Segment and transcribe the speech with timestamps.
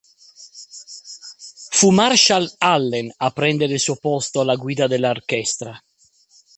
[1.69, 5.79] Fu Marshall Allen a prendere il suo posto alla guida dell'Arkestra.